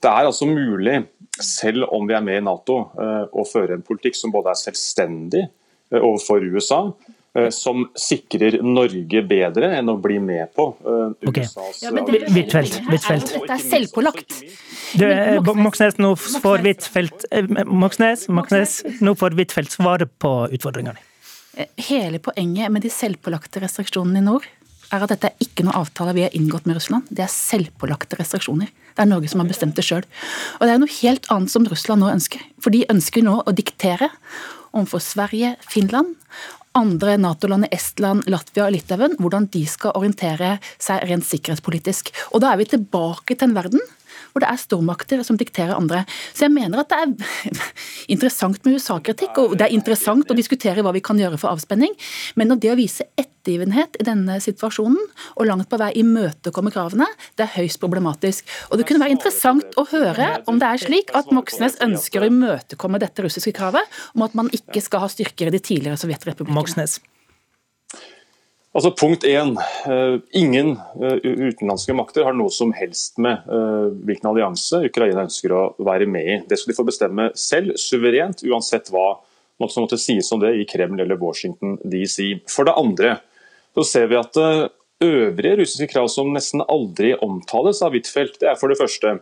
det 0.02 0.10
er 0.10 0.28
altså 0.28 0.46
mulig, 0.46 1.02
selv 1.42 1.88
om 1.94 2.06
vi 2.08 2.14
er 2.14 2.24
med 2.24 2.40
i 2.40 2.44
Nato, 2.46 2.80
eh, 2.98 3.24
å 3.30 3.44
føre 3.48 3.78
en 3.78 3.86
politikk 3.86 4.18
som 4.18 4.34
både 4.34 4.52
er 4.52 4.60
selvstendig 4.60 5.42
eh, 5.42 5.98
overfor 5.98 6.44
USA, 6.46 6.78
eh, 7.34 7.48
som 7.54 7.82
sikrer 7.98 8.60
Norge 8.62 9.24
bedre 9.26 9.72
enn 9.78 9.90
å 9.90 9.96
bli 10.02 10.20
med 10.22 10.52
på 10.54 10.68
USAs 11.26 11.82
ja, 11.82 11.90
Huitfeldt. 11.90 12.78
Dette 12.86 13.18
er 13.56 13.64
selvpålagt. 13.64 14.38
Moxnes, 15.58 15.98
nå 15.98 16.14
får 16.18 16.62
Huitfeldt 16.68 17.26
Moxnes, 17.66 18.28
Moxnes, 18.30 18.80
nå 19.02 19.18
får 19.18 19.34
Huitfeldt 19.38 19.74
svare 19.74 20.06
på 20.06 20.34
utfordringene. 20.46 21.02
Hele 21.88 22.20
poenget 22.22 22.70
med 22.70 22.86
de 22.86 22.90
selvpålagte 22.92 23.64
restriksjonene 23.64 24.22
i 24.22 24.26
nord 24.28 24.46
er 24.92 25.04
at 25.04 25.12
dette 25.12 25.30
er 25.30 25.44
ikke 25.44 25.66
noen 25.66 25.78
avtale 25.80 26.14
vi 26.16 26.24
har 26.26 26.36
inngått 26.36 26.68
med 26.68 26.78
Russland. 26.78 27.08
Det 27.10 27.24
er 27.24 27.32
selvpålagte 27.32 28.18
restriksjoner. 28.20 28.70
Det 28.70 29.04
er 29.04 29.10
Norge 29.10 29.30
som 29.30 29.42
har 29.42 29.50
bestemt 29.50 29.76
det 29.78 29.84
sjøl. 29.86 30.06
Og 30.58 30.64
det 30.66 30.74
er 30.74 30.80
noe 30.82 30.96
helt 31.00 31.28
annet 31.34 31.52
som 31.52 31.66
Russland 31.68 32.02
nå 32.02 32.12
ønsker. 32.12 32.42
For 32.62 32.74
de 32.74 32.86
ønsker 32.90 33.26
nå 33.26 33.40
å 33.44 33.54
diktere 33.56 34.10
overfor 34.72 35.02
Sverige, 35.04 35.54
Finland, 35.64 36.16
andre 36.78 37.16
Nato-land, 37.18 37.66
i 37.66 37.74
Estland, 37.74 38.26
Latvia 38.30 38.68
og 38.68 38.74
Litauen, 38.74 39.16
hvordan 39.18 39.48
de 39.52 39.64
skal 39.68 39.96
orientere 39.98 40.56
seg 40.78 41.06
rent 41.08 41.26
sikkerhetspolitisk. 41.26 42.12
Og 42.32 42.44
da 42.44 42.52
er 42.52 42.60
vi 42.60 42.68
tilbake 42.70 43.34
til 43.36 43.48
en 43.48 43.56
verden 43.56 43.82
hvor 44.32 44.44
det 44.44 44.50
er 44.50 44.60
stormakter 44.60 45.24
som 45.26 45.38
dikterer 45.40 45.76
andre. 45.76 46.04
Så 46.34 46.46
jeg 46.46 46.54
mener 46.54 46.82
at 46.82 46.92
det 46.92 46.98
er 47.00 47.64
interessant 48.14 48.60
med 48.64 48.78
USA-kritikk, 48.78 49.40
og 49.42 49.56
det 49.58 49.68
er 49.68 49.76
interessant 49.76 50.30
å 50.30 50.36
diskutere 50.38 50.84
hva 50.84 50.94
vi 50.96 51.04
kan 51.04 51.20
gjøre 51.20 51.40
for 51.40 51.52
avspenning, 51.54 51.94
men 52.38 52.54
det 52.58 52.72
å 52.72 52.78
vise 52.78 53.06
ettergivenhet 53.18 53.98
i 54.00 54.06
denne 54.06 54.38
situasjonen, 54.42 55.00
og 55.36 55.48
langt 55.48 55.70
på 55.70 55.80
vei 55.80 55.90
imøtekomme 56.00 56.72
kravene, 56.74 57.08
det 57.38 57.46
er 57.46 57.54
høyst 57.58 57.80
problematisk. 57.82 58.48
Og 58.70 58.80
det 58.80 58.88
kunne 58.88 59.04
være 59.04 59.16
interessant 59.16 59.78
å 59.78 59.86
høre 59.92 60.30
om 60.50 60.60
det 60.60 60.72
er 60.72 60.82
slik 60.82 61.14
at 61.18 61.30
Moxnes 61.34 61.78
ønsker 61.84 62.24
å 62.24 62.30
imøtekomme 62.32 63.00
dette 63.02 63.24
russiske 63.24 63.54
kravet 63.56 64.00
om 64.14 64.26
at 64.26 64.34
man 64.38 64.50
ikke 64.54 64.82
skal 64.84 65.04
ha 65.04 65.12
styrker 65.12 65.50
i 65.50 65.54
de 65.54 65.62
tidligere 65.62 66.00
sovjetrepublikkene. 66.00 66.58
Moxnes. 66.58 66.98
Altså 68.76 68.90
Punkt 68.92 69.24
én. 69.24 69.54
Ingen 70.36 70.74
utenlandske 71.24 71.94
makter 71.96 72.26
har 72.28 72.34
noe 72.36 72.52
som 72.52 72.74
helst 72.76 73.16
med 73.18 73.46
hvilken 74.04 74.28
allianse 74.28 74.82
Ukraina 74.90 75.24
ønsker 75.24 75.54
å 75.56 75.62
være 75.82 76.06
med 76.10 76.28
i. 76.28 76.36
Det 76.46 76.58
skal 76.60 76.74
de 76.74 76.76
få 76.76 76.84
bestemme 76.86 77.30
selv, 77.32 77.78
suverent, 77.80 78.44
uansett 78.44 78.92
hva 78.92 79.14
som 79.66 79.86
måtte 79.86 79.98
sies 79.98 80.28
om 80.36 80.42
det 80.44 80.52
i 80.60 80.66
Kreml 80.68 81.00
eller 81.00 81.18
Washington 81.18 81.78
DC. 81.80 82.44
For 82.52 82.68
det 82.68 82.76
andre 82.78 83.16
så 83.74 83.86
ser 83.88 84.12
vi 84.12 84.20
at 84.20 84.36
øvrige 85.04 85.56
russiske 85.62 85.88
krav 85.94 86.08
som 86.12 86.30
nesten 86.34 86.62
aldri 86.68 87.14
omtales 87.24 87.82
av 87.82 87.96
Huitfeldt, 87.96 88.40
det 88.42 88.52
er 88.52 88.60
for 88.60 88.70
det 88.70 88.78
første 88.80 89.16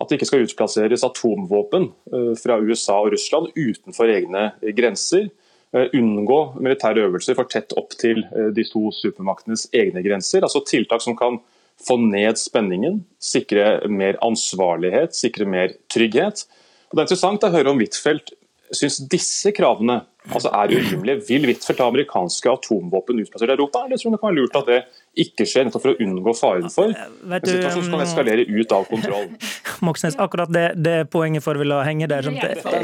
at 0.00 0.08
det 0.08 0.16
ikke 0.16 0.30
skal 0.30 0.46
utplasseres 0.46 1.04
atomvåpen 1.04 1.90
eh, 2.12 2.32
fra 2.40 2.56
USA 2.64 3.02
og 3.02 3.12
Russland 3.14 3.50
utenfor 3.52 4.08
egne 4.08 4.46
grenser. 4.76 5.28
Eh, 5.70 5.86
unngå 5.94 6.38
militære 6.58 7.04
øvelser 7.06 7.36
for 7.38 7.46
tett 7.46 7.70
opp 7.78 7.92
til 7.94 8.24
eh, 8.34 8.48
de 8.50 8.64
to 8.66 8.88
supermaktenes 8.90 9.68
egne 9.70 10.02
grenser. 10.02 10.42
Altså 10.42 10.64
tiltak 10.66 11.04
som 11.04 11.14
kan 11.18 11.38
få 11.80 11.94
ned 12.02 12.40
spenningen, 12.40 13.04
sikre 13.22 13.86
mer 13.88 14.18
ansvarlighet, 14.26 15.14
sikre 15.14 15.46
mer 15.46 15.76
trygghet. 15.92 16.42
Og 16.90 16.96
det 16.96 17.04
er 17.04 17.06
interessant 17.06 17.46
å 17.46 17.52
høre 17.54 17.70
om 17.70 17.78
Huitfeldt 17.78 18.34
syns 18.74 18.98
disse 19.10 19.52
kravene 19.54 20.00
altså 20.28 20.50
er 20.58 20.74
urimelige. 20.74 21.22
Vil 21.28 21.46
Huitfeldt 21.48 21.84
ha 21.84 21.88
amerikanske 21.90 22.50
atomvåpen 22.50 23.22
utplassert 23.22 23.54
i 23.54 23.56
Europa, 23.56 23.84
eller 23.86 24.02
tror 24.02 24.10
du 24.10 24.16
det 24.16 24.22
kan 24.24 24.30
være 24.32 24.40
lurt 24.40 24.58
at 24.58 24.70
det 24.70 24.80
ikke 25.18 25.42
skjer, 25.48 25.66
nettopp 25.66 25.82
for 25.82 25.90
å 25.96 26.04
unngå 26.04 26.32
faren 26.38 26.70
for 26.70 26.92
en 26.94 27.42
situasjon 27.42 27.82
som 27.82 27.94
kan 27.96 28.02
eskalere 28.04 28.44
ut 28.46 28.74
av 28.74 28.84
kontroll? 28.86 29.26
Moxnes, 29.86 30.14
akkurat 30.22 30.52
det, 30.54 30.64
det 30.78 30.94
poenget 31.10 31.42
får 31.42 31.58
vi 31.58 31.66
la 31.66 31.80
henge 31.82 32.06
der. 32.10 32.28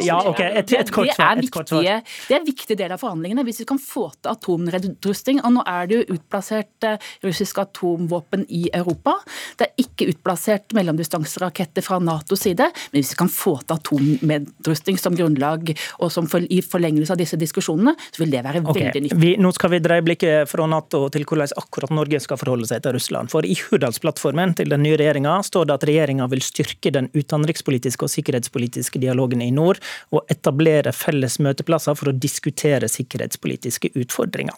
Ja, 0.03 0.19
ok, 0.27 0.41
et, 0.43 0.73
et 0.75 0.91
kort 0.91 1.13
svar. 1.15 1.39
Det 1.39 2.35
er 2.35 2.41
en 2.41 2.49
viktig 2.49 2.77
del 2.79 2.95
av 2.95 3.03
forhandlingene, 3.03 3.45
hvis 3.47 3.63
vi 3.63 3.69
kan 3.69 3.79
få 3.79 4.09
til 4.17 4.33
atomnedrustning. 4.33 5.39
Og 5.47 5.55
nå 5.55 5.63
er 5.71 5.87
det 5.87 6.01
jo 6.01 6.17
utplassert 6.17 6.89
eh, 6.89 7.07
russiske 7.23 7.63
atomvåpen 7.63 8.47
i 8.51 8.65
Europa. 8.75 9.15
Det 9.61 9.69
er 9.69 9.87
ikke 9.87 10.11
utplassert 10.11 10.75
mellomdistanseraketter 10.77 11.85
fra 11.87 12.01
Natos 12.03 12.43
side, 12.47 12.71
men 12.91 12.99
hvis 12.99 13.15
vi 13.15 13.21
kan 13.23 13.31
få 13.33 13.59
til 13.63 13.77
atomnedrusting 13.77 14.99
som 15.01 15.15
grunnlag, 15.15 15.77
og 16.01 16.11
som 16.13 16.27
for, 16.31 16.43
i 16.43 16.59
forlengelse 16.65 17.15
av 17.15 17.23
disse 17.23 17.39
diskusjonene, 17.39 17.95
så 18.11 18.25
vil 18.25 18.35
det 18.35 18.43
være 18.47 18.65
okay. 18.65 18.89
veldig 18.89 19.07
nyttig. 19.07 19.21
Vi, 19.23 19.35
nå 19.39 19.55
skal 19.55 19.77
vi 19.77 19.83
dreie 19.85 20.05
blikket 20.07 20.51
fra 20.51 20.67
Nato 20.71 21.07
til 21.13 21.27
hvordan 21.29 21.55
akkurat 21.61 21.93
Norge 21.95 22.16
skal 22.23 22.39
forholde 22.41 22.69
seg 22.69 22.83
til 22.85 22.97
Russland. 22.97 23.31
For 23.33 23.47
i 23.47 23.57
Hurdalsplattformen 23.59 24.55
til 24.59 24.71
den 24.73 24.85
nye 24.87 24.99
regjeringa 25.01 25.39
står 25.47 25.69
det 25.69 25.77
at 25.77 25.87
regjeringa 25.89 26.29
vil 26.33 26.45
styrke 26.45 26.93
den 26.95 27.11
utenrikspolitiske 27.17 28.07
og 28.07 28.13
sikkerhetspolitiske 28.13 29.01
dialogen 29.03 29.45
i 29.45 29.53
nord, 29.55 29.81
og 30.15 30.27
etablere 30.33 30.95
felles 30.97 31.39
møteplasser 31.43 31.97
for 31.99 32.13
å 32.13 32.17
diskutere 32.17 32.91
sikkerhetspolitiske 32.91 33.93
utfordringer. 33.99 34.57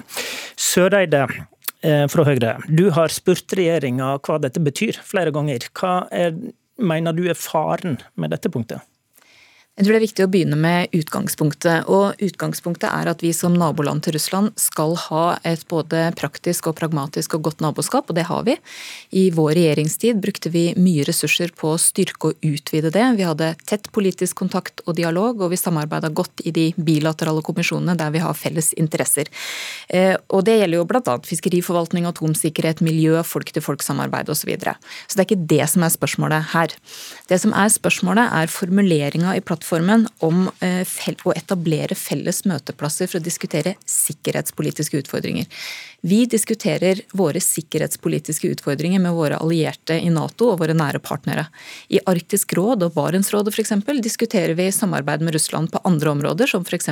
Søreide 0.59 1.25
eh, 1.83 2.05
fra 2.11 2.27
Høyre, 2.29 2.59
du 2.69 2.88
har 2.97 3.15
spurt 3.15 3.57
regjeringa 3.59 4.17
hva 4.25 4.38
dette 4.43 4.62
betyr 4.62 5.00
flere 5.05 5.35
ganger. 5.35 5.71
Hva 5.79 6.00
er, 6.15 6.37
mener 6.79 7.17
du 7.17 7.27
er 7.29 7.38
faren 7.38 8.00
med 8.19 8.35
dette 8.35 8.53
punktet? 8.53 8.85
Jeg 9.78 9.87
tror 9.87 9.94
det 9.94 9.99
er 10.00 10.02
viktig 10.08 10.25
å 10.25 10.30
begynne 10.32 10.56
med 10.58 10.94
utgangspunktet. 10.99 11.87
og 11.87 12.18
Utgangspunktet 12.18 12.88
er 12.90 13.06
at 13.12 13.20
vi 13.23 13.28
som 13.30 13.54
naboland 13.54 14.02
til 14.02 14.16
Russland 14.16 14.50
skal 14.58 14.97
ha 15.04 15.37
et 15.47 15.61
både 15.70 16.00
praktisk 16.18 16.66
og 16.66 16.75
pragmatisk 16.80 17.37
og 17.37 17.44
godt 17.47 17.62
naboskap, 17.62 18.11
og 18.11 18.16
det 18.18 18.25
har 18.26 18.42
vi. 18.49 18.56
I 19.14 19.28
vår 19.30 19.52
regjeringstid 19.54 20.18
brukte 20.18 20.50
vi 20.50 20.73
mye 20.75 21.04
ressurser 21.06 21.52
på 21.54 21.76
å 21.76 21.78
styrke 21.78 22.32
og 22.32 22.42
utvide 22.42 22.90
det. 22.90 23.04
Vi 23.20 23.28
hadde 23.28 23.52
tett 23.70 23.87
politisk 23.94 24.40
kontakt 24.42 24.82
og 24.82 24.97
dialog, 24.99 25.44
og 25.47 25.54
vi 25.54 25.61
samarbeida 25.62 26.11
godt 26.11 26.42
i 26.42 26.50
de 26.50 26.66
bilaterale 26.75 27.47
kommisjonene 27.47 27.94
der 28.02 28.11
vi 28.11 28.25
har 28.26 28.35
felles 28.35 28.73
interesser. 28.75 29.30
Eh, 29.87 30.16
og 30.26 30.42
Det 30.42 30.58
gjelder 30.58 30.80
jo 30.80 30.88
bl.a. 30.90 31.16
fiskeriforvaltning, 31.23 32.11
atomsikkerhet, 32.11 32.82
miljø, 32.82 33.23
folk-til-folk-samarbeid 33.23 34.26
osv. 34.26 34.42
Så, 34.42 34.50
videre. 34.50 34.75
så 35.06 35.18
det 35.18 35.23
er 35.23 35.30
ikke 35.30 35.49
det 35.54 35.64
som 35.70 35.87
er 35.87 35.90
spørsmålet 35.94 36.50
her. 36.56 36.75
Det 37.30 37.38
som 37.42 37.54
er 37.54 37.70
spørsmålet, 37.70 38.30
er 38.42 38.50
formuleringa 38.50 39.38
i 39.38 39.42
plattformen 39.42 39.67
plattformen 39.68 40.08
om 40.18 40.48
eh, 40.60 40.87
å 41.25 41.32
etablere 41.37 41.94
felles 41.94 42.44
møteplasser 42.44 43.08
for 43.08 43.20
å 43.20 43.25
diskutere 43.25 43.75
sikkerhetspolitiske 43.84 44.98
utfordringer. 45.02 45.46
Vi 46.00 46.26
diskuterer 46.30 47.00
våre 47.12 47.40
sikkerhetspolitiske 47.42 48.48
utfordringer 48.52 49.00
med 49.02 49.16
våre 49.16 49.37
allierte 49.37 49.96
i 49.98 50.10
Nato 50.14 50.52
og 50.52 50.60
våre 50.60 50.76
nære 50.76 51.00
partnere. 51.02 51.48
I 51.90 51.98
Arktisk 52.06 52.54
råd 52.54 52.84
og 52.87 52.94
Barentsrådet 52.94 53.52
f.eks. 53.52 53.75
diskuterer 54.00 54.54
vi 54.54 54.70
samarbeid 54.72 55.25
med 55.26 55.34
Russland 55.34 55.72
på 55.72 55.80
andre 55.84 56.10
områder, 56.10 56.46
som 56.46 56.62
f.eks. 56.62 56.88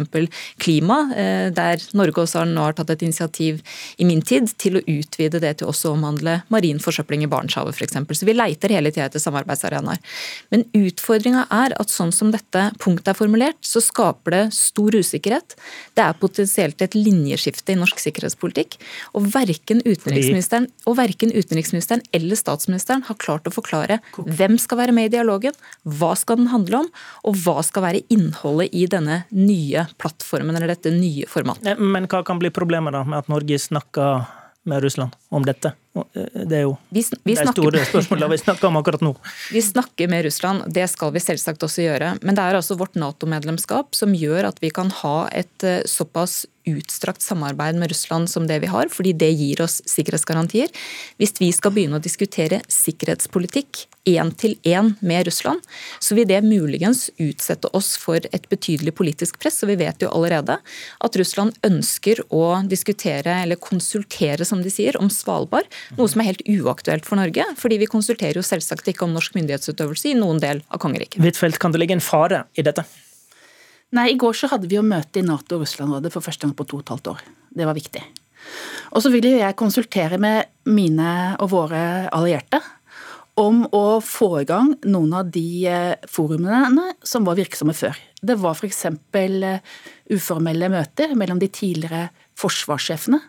klima, 0.58 0.98
eh, 1.14 1.52
der 1.54 1.80
Norge 1.94 2.24
også 2.24 2.44
nå 2.44 2.66
har 2.66 2.74
tatt 2.74 2.90
et 2.90 3.06
initiativ 3.06 3.62
i 3.96 4.04
min 4.04 4.22
tid 4.22 4.50
til 4.58 4.80
å 4.80 4.84
utvide 4.84 5.40
det 5.40 5.58
til 5.60 5.70
også 5.70 5.92
å 5.92 5.96
omhandle 5.96 6.40
marin 6.52 6.82
forsøpling 6.82 7.24
i 7.24 7.30
Barentshavet 7.30 7.78
f.eks. 7.78 8.02
Så 8.10 8.26
vi 8.26 8.34
leiter 8.34 8.74
hele 8.74 8.90
tida 8.90 9.06
etter 9.06 9.22
samarbeidsarenaer. 9.22 10.02
Men 10.50 10.66
utfordringa 10.74 11.46
er 11.54 11.78
at 11.78 11.94
sånn 11.94 12.12
som 12.12 12.34
dette 12.34 12.65
punktet 12.82 13.12
er 13.12 13.18
formulert, 13.18 13.58
så 13.64 13.82
skaper 13.84 14.34
det 14.34 14.42
stor 14.56 14.96
usikkerhet. 14.96 15.56
Det 15.96 16.04
er 16.04 16.18
potensielt 16.20 16.82
et 16.84 16.96
linjeskifte 16.96 17.74
i 17.74 17.78
norsk 17.78 18.00
sikkerhetspolitikk. 18.02 18.78
Og 19.18 19.28
verken 19.34 19.82
utenriksministeren, 19.84 20.68
og 20.86 20.98
verken 21.00 21.34
utenriksministeren 21.34 22.04
eller 22.16 22.38
statsministeren 22.38 23.04
har 23.08 23.20
klart 23.22 23.48
å 23.48 23.54
forklare 23.54 24.00
hvem 24.16 24.58
skal 24.62 24.82
være 24.82 24.96
med 24.96 25.10
i 25.10 25.14
dialogen, 25.16 25.56
hva 25.84 26.14
skal 26.18 26.40
den 26.42 26.50
handle 26.52 26.84
om, 26.84 26.90
og 27.26 27.40
hva 27.44 27.60
skal 27.66 27.86
være 27.88 28.04
innholdet 28.12 28.74
i 28.76 28.86
denne 28.90 29.22
nye 29.34 29.86
plattformen 30.00 30.56
eller 30.56 30.74
dette 30.74 30.92
nye 30.94 31.28
formatet. 31.30 31.80
Men 31.80 32.08
hva 32.10 32.22
kan 32.26 32.40
bli 32.42 32.52
problemet 32.54 32.96
da 32.96 33.04
med 33.06 33.22
at 33.22 33.32
Norge 33.32 33.60
snakker 33.62 34.26
med 34.66 34.82
Russland 34.82 35.16
om 35.30 35.46
dette? 35.46 35.76
Eh, 35.96 36.44
det 36.48 36.58
er 36.60 36.64
jo 36.66 36.74
vi, 36.90 37.04
vi 37.24 37.36
de 37.36 37.46
store 37.50 37.84
spørsmålet 37.88 38.34
vi 38.34 38.40
snakker 38.42 38.68
om 38.68 38.80
akkurat 38.80 39.04
nå. 39.04 39.14
Vi 39.56 39.62
snakker 39.62 40.10
med 40.10 40.24
Russland, 40.26 40.66
det 40.72 40.86
skal 40.90 41.12
vi 41.14 41.22
selvsagt 41.22 41.62
også 41.62 41.84
gjøre. 41.84 42.10
Men 42.26 42.36
det 42.36 42.44
er 42.44 42.58
altså 42.58 42.76
vårt 42.78 42.96
Nato-medlemskap 42.98 43.96
som 43.96 44.14
gjør 44.16 44.50
at 44.50 44.60
vi 44.62 44.72
kan 44.74 44.90
ha 45.02 45.16
et 45.32 45.66
eh, 45.66 45.82
såpass 45.88 46.44
utstrakt 46.66 47.22
samarbeid 47.22 47.78
med 47.78 47.88
Russland 47.88 48.30
som 48.30 48.46
det 48.46 48.58
vi 48.64 48.70
har, 48.70 48.90
fordi 48.90 49.12
det 49.14 49.30
gir 49.38 49.62
oss 49.62 49.78
sikkerhetsgarantier. 49.86 50.72
Hvis 51.20 51.36
vi 51.38 51.52
skal 51.54 51.72
begynne 51.74 52.00
å 52.00 52.02
diskutere 52.02 52.58
sikkerhetspolitikk 52.72 53.86
én 54.06 54.30
til 54.38 54.56
én 54.66 54.92
med 55.00 55.26
Russland, 55.26 55.62
så 56.02 56.14
vil 56.18 56.26
det 56.28 56.42
muligens 56.46 57.08
utsette 57.22 57.70
oss 57.74 57.94
for 57.98 58.18
et 58.18 58.48
betydelig 58.50 58.94
politisk 58.98 59.38
press. 59.42 59.62
Og 59.62 59.72
vi 59.72 59.78
vet 59.82 60.02
jo 60.02 60.10
allerede 60.10 60.58
at 60.58 61.18
Russland 61.18 61.54
ønsker 61.66 62.22
å 62.34 62.62
diskutere, 62.66 63.40
eller 63.42 63.62
konsultere 63.62 64.46
som 64.46 64.62
de 64.62 64.70
sier, 64.70 64.98
om 64.98 65.10
Svalbard. 65.10 65.70
Noe 65.94 66.10
som 66.10 66.22
er 66.22 66.32
helt 66.32 66.44
uaktuelt 66.50 67.06
for 67.06 67.20
Norge, 67.20 67.46
fordi 67.60 67.78
vi 67.78 67.88
konsulterer 67.90 68.40
jo 68.40 68.44
selvsagt 68.46 68.90
ikke 68.90 69.06
om 69.06 69.14
norsk 69.14 69.36
myndighetsutøvelse 69.38 70.10
i 70.10 70.18
noen 70.18 70.42
del 70.42 70.64
av 70.66 70.82
kongeriket. 70.82 71.20
Huitfeldt, 71.22 71.60
kan 71.62 71.74
det 71.74 71.82
ligge 71.82 71.96
en 71.96 72.04
fare 72.04 72.44
i 72.58 72.66
dette? 72.66 72.84
Nei, 73.94 74.10
I 74.12 74.18
går 74.18 74.34
så 74.34 74.50
hadde 74.50 74.68
vi 74.68 74.78
jo 74.78 74.84
møte 74.86 75.22
i 75.22 75.26
Nato- 75.26 75.58
og 75.58 75.62
Russland-rådet 75.62 76.10
for 76.14 76.24
første 76.24 76.46
gang 76.46 76.56
på 76.58 76.66
to 76.66 76.80
og 76.80 76.86
et 76.86 76.94
halvt 76.96 77.12
år. 77.14 77.26
Det 77.56 77.68
var 77.68 77.78
viktig. 77.78 78.02
Og 78.94 79.02
så 79.02 79.12
vil 79.12 79.28
jo 79.30 79.38
jeg 79.38 79.58
konsultere 79.58 80.18
med 80.22 80.50
mine 80.70 81.36
og 81.42 81.50
våre 81.54 81.84
allierte 82.14 82.60
om 83.40 83.64
å 83.74 84.00
få 84.04 84.30
i 84.40 84.48
gang 84.48 84.72
noen 84.88 85.12
av 85.18 85.30
de 85.32 85.46
eh, 85.68 85.94
forumene 86.08 86.94
som 87.04 87.26
var 87.26 87.36
virksomme 87.38 87.74
før. 87.76 87.96
Det 88.24 88.38
var 88.40 88.56
f.eks. 88.56 88.84
Eh, 88.88 89.58
uformelle 90.16 90.70
møter 90.72 91.12
mellom 91.18 91.40
de 91.42 91.50
tidligere 91.52 92.08
forsvarssjefene. 92.40 93.20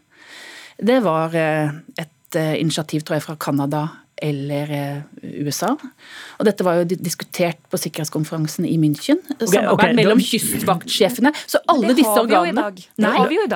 Det 0.77 1.01
var 1.03 1.35
eh, 1.35 1.75
et 1.99 2.13
initiativ 2.35 3.01
tror 3.01 3.15
jeg, 3.15 3.23
fra 3.23 3.35
Canada, 3.35 3.87
eller 4.17 4.71
eh, 4.71 4.97
USA. 5.45 5.73
Og 6.37 6.45
dette 6.47 6.65
var 6.65 6.79
jo 6.79 6.97
diskutert 6.97 7.59
på 7.69 7.79
sikkerhetskonferansen 7.79 8.65
i 8.65 8.77
München. 8.81 9.19
Samarbeid 9.27 9.57
okay, 9.57 9.67
okay, 9.73 9.95
mellom 9.97 10.21
kystvaktsjefene. 10.21 11.31
Så 11.45 11.61
alle 11.69 11.93
disse 11.97 12.13
organene 12.13 12.67
Nei, 13.01 13.13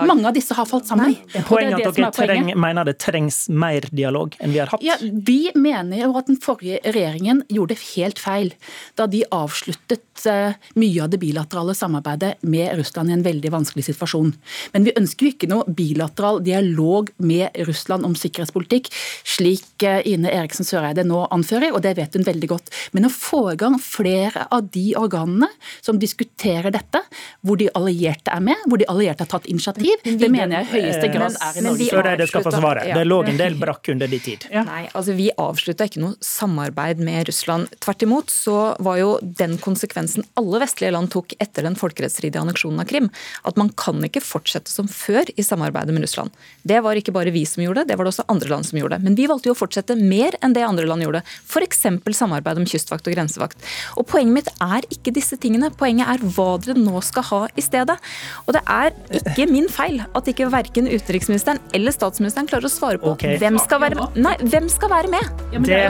mange 0.08 0.28
av 0.30 0.36
disse 0.36 0.56
har 0.58 0.68
falt 0.70 0.90
sammen. 0.90 1.16
Poenget 1.48 1.80
er 1.80 1.90
at 1.90 1.98
dere 1.98 2.12
treng, 2.16 2.52
mener 2.60 2.88
det 2.88 2.98
trengs 3.02 3.44
mer 3.50 3.88
dialog 3.92 4.36
enn 4.40 4.54
vi 4.54 4.62
har 4.62 4.72
hatt? 4.72 4.84
Ja, 4.86 4.98
Vi 5.02 5.52
mener 5.58 6.04
jo 6.04 6.14
at 6.20 6.30
den 6.30 6.40
forrige 6.42 6.82
regjeringen 6.86 7.44
gjorde 7.52 7.78
helt 7.96 8.22
feil 8.22 8.54
da 9.00 9.08
de 9.10 9.24
avsluttet 9.34 10.26
uh, 10.30 10.54
mye 10.80 11.04
av 11.04 11.12
det 11.14 11.22
bilaterale 11.22 11.76
samarbeidet 11.78 12.36
med 12.42 12.76
Russland 12.80 13.12
i 13.12 13.16
en 13.18 13.26
veldig 13.26 13.54
vanskelig 13.54 13.88
situasjon. 13.90 14.34
Men 14.76 14.88
vi 14.88 14.96
ønsker 15.00 15.28
jo 15.28 15.34
ikke 15.36 15.52
noe 15.52 15.76
bilateral 15.78 16.42
dialog 16.46 17.12
med 17.18 17.58
Russland 17.68 18.06
om 18.08 18.16
sikkerhetspolitikk, 18.18 18.92
slik 19.28 19.88
uh, 19.88 20.02
Ine 20.08 20.32
Eriksen 20.32 20.51
Eriksen 20.52 20.68
Søreide 20.68 21.06
nå 21.08 21.24
anfører, 21.32 21.72
og 21.72 21.82
det 21.86 21.96
vet 21.96 22.16
hun 22.18 22.26
veldig 22.28 22.50
godt. 22.52 22.72
Men 22.92 23.08
å 23.08 23.12
få 23.14 23.54
i 23.54 23.58
gang 23.60 23.78
flere 23.82 24.48
av 24.52 24.68
de 24.74 24.92
organene 25.00 25.48
som 25.80 26.00
diskuterer 26.02 26.74
dette, 26.76 27.00
hvor 27.46 27.60
de 27.62 27.70
allierte 27.78 28.34
er 28.34 28.44
med, 28.44 28.60
hvor 28.68 28.82
de 28.82 28.88
allierte 28.92 29.24
har 29.24 29.32
tatt 29.32 29.48
initiativ, 29.52 30.04
det 30.04 30.30
mener 30.32 30.60
jeg 30.60 30.68
i 30.68 30.72
høyeste 30.76 31.12
grad 31.14 31.38
er 31.40 31.60
i 31.60 31.64
Norge. 31.66 31.88
Søreide 31.92 32.28
skal 32.28 32.46
få 32.46 32.54
svare. 32.56 32.84
Det 32.92 33.06
lå 33.08 33.22
en 33.32 33.40
del 33.40 33.56
brakk 33.62 33.92
under 33.94 34.12
de 34.12 34.20
tid. 34.22 34.48
Ja. 34.52 34.66
Nei, 34.68 34.84
altså 34.92 35.16
Vi 35.22 35.30
avslutta 35.40 35.88
ikke 35.88 36.02
noe 36.04 36.18
samarbeid 36.26 37.02
med 37.04 37.30
Russland. 37.30 37.72
Tvert 37.84 38.04
imot 38.04 38.34
så 38.34 38.58
var 38.84 39.00
jo 39.00 39.14
den 39.22 39.58
konsekvensen 39.62 40.26
alle 40.40 40.62
vestlige 40.64 40.92
land 40.96 41.12
tok 41.14 41.36
etter 41.44 41.68
den 41.68 41.78
folkerettsstridige 41.80 42.42
anneksjonen 42.42 42.82
av 42.84 42.90
Krim, 42.90 43.10
at 43.48 43.60
man 43.60 43.72
kan 43.80 44.02
ikke 44.08 44.24
fortsette 44.24 44.72
som 44.72 44.90
før 44.92 45.30
i 45.36 45.46
samarbeidet 45.46 45.96
med 45.96 46.04
Russland. 46.08 46.36
Det 46.68 46.82
var 46.84 47.00
ikke 47.00 47.14
bare 47.16 47.34
vi 47.34 47.46
som 47.48 47.64
gjorde 47.64 47.86
det, 47.86 47.94
det 47.94 48.00
var 48.00 48.08
det 48.08 48.14
også 48.16 48.28
andre 48.32 48.52
land 48.52 48.68
som 48.68 48.80
gjorde 48.82 48.98
det. 48.98 49.06
Men 49.08 49.18
vi 49.20 49.28
valgte 49.30 49.52
jo 49.52 49.56
å 49.56 49.62
fortsette 49.62 49.98
mer 50.00 50.38
enn 50.44 50.56
det 50.56 50.66
andre 50.66 50.88
land 50.90 51.06
gjorde. 51.06 51.24
F.eks. 51.48 51.86
samarbeid 52.18 52.62
om 52.62 52.68
kystvakt 52.68 53.08
og 53.08 53.16
grensevakt. 53.16 53.62
Og 53.98 54.08
Poenget 54.12 54.36
mitt 54.36 54.50
er 54.62 54.86
ikke 54.92 55.14
disse 55.16 55.38
tingene. 55.42 55.72
Poenget 55.78 56.10
er 56.12 56.24
hva 56.36 56.56
dere 56.62 56.78
nå 56.80 57.02
skal 57.06 57.26
ha 57.30 57.42
i 57.56 57.64
stedet. 57.64 57.98
Og 58.46 58.56
det 58.58 58.64
er 58.70 58.96
ikke 59.22 59.48
min 59.52 59.70
feil 59.72 60.02
at 60.04 60.28
ikke 60.28 60.50
verken 60.52 60.90
utenriksministeren 60.92 61.62
eller 61.76 61.96
statsministeren 61.96 62.50
klarer 62.52 62.68
å 62.68 62.74
svare 62.74 63.02
på 63.02 63.16
okay. 63.16 63.38
hvem, 63.42 63.60
skal 63.62 63.82
være, 63.84 64.10
nei, 64.20 64.36
hvem 64.44 64.70
skal 64.72 64.92
være 64.92 65.12
med. 65.14 65.44
Ja, 65.54 65.62
det, 65.64 65.82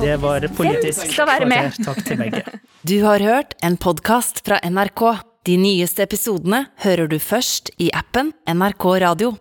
det, 0.00 0.16
var 0.22 0.48
politisk. 0.56 1.02
Hvem 1.02 1.14
skal 1.16 1.30
være 1.32 1.50
med? 1.50 1.80
Takk 1.86 2.02
til 2.06 2.20
begge. 2.20 2.44
Du 2.86 3.00
har 3.02 3.22
hørt 3.24 3.56
en 3.66 3.78
podkast 3.80 4.44
fra 4.46 4.60
NRK. 4.62 5.02
De 5.46 5.54
nyeste 5.58 6.02
episodene 6.02 6.64
hører 6.82 7.06
du 7.10 7.20
først 7.22 7.70
i 7.82 7.92
appen 7.94 8.32
NRK 8.50 8.86
Radio. 9.04 9.32